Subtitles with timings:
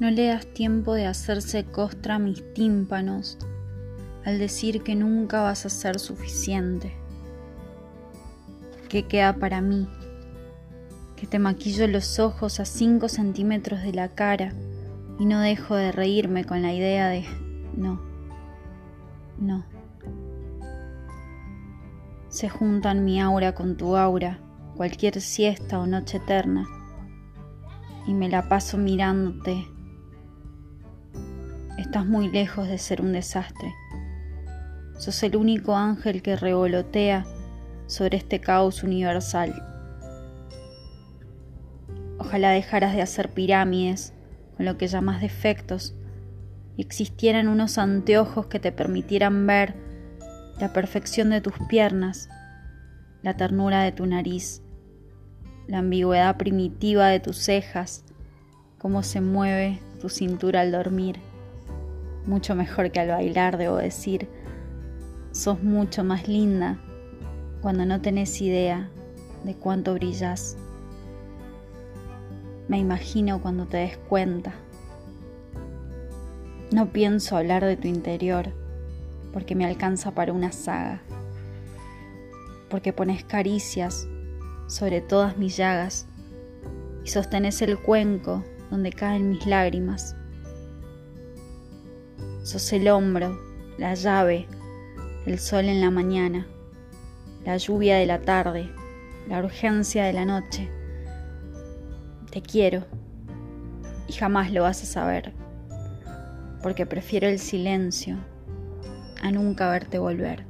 [0.00, 3.36] No le das tiempo de hacerse costra a mis tímpanos
[4.24, 6.94] al decir que nunca vas a ser suficiente.
[8.88, 9.86] ¿Qué queda para mí?
[11.16, 14.54] Que te maquillo los ojos a cinco centímetros de la cara
[15.18, 17.26] y no dejo de reírme con la idea de
[17.76, 18.00] no,
[19.38, 19.66] no.
[22.30, 24.38] Se juntan mi aura con tu aura,
[24.76, 26.66] cualquier siesta o noche eterna,
[28.06, 29.66] y me la paso mirándote
[31.80, 33.74] Estás muy lejos de ser un desastre.
[34.98, 37.24] Sos el único ángel que revolotea
[37.86, 39.54] sobre este caos universal.
[42.18, 44.12] Ojalá dejaras de hacer pirámides
[44.58, 45.94] con lo que llamas defectos
[46.76, 49.74] y existieran unos anteojos que te permitieran ver
[50.60, 52.28] la perfección de tus piernas,
[53.22, 54.60] la ternura de tu nariz,
[55.66, 58.04] la ambigüedad primitiva de tus cejas,
[58.76, 61.29] cómo se mueve tu cintura al dormir
[62.30, 64.28] mucho mejor que al bailar, debo decir.
[65.32, 66.78] Sos mucho más linda
[67.60, 68.88] cuando no tenés idea
[69.44, 70.56] de cuánto brillas.
[72.68, 74.54] Me imagino cuando te des cuenta.
[76.70, 78.52] No pienso hablar de tu interior
[79.32, 81.02] porque me alcanza para una saga.
[82.68, 84.06] Porque pones caricias
[84.68, 86.06] sobre todas mis llagas
[87.04, 90.14] y sostenés el cuenco donde caen mis lágrimas.
[92.42, 93.38] Sos el hombro,
[93.78, 94.46] la llave,
[95.26, 96.46] el sol en la mañana,
[97.44, 98.70] la lluvia de la tarde,
[99.28, 100.70] la urgencia de la noche.
[102.30, 102.84] Te quiero
[104.08, 105.32] y jamás lo vas a saber,
[106.62, 108.16] porque prefiero el silencio
[109.22, 110.49] a nunca verte volver.